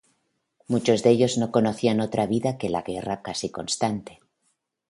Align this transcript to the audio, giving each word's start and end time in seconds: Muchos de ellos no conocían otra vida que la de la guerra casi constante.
Muchos 0.67 1.03
de 1.03 1.11
ellos 1.11 1.37
no 1.37 1.51
conocían 1.51 1.99
otra 2.01 2.25
vida 2.25 2.57
que 2.57 2.69
la 2.71 2.79
de 2.81 2.87
la 2.93 3.01
guerra 3.01 3.21
casi 3.21 3.51
constante. 3.51 4.19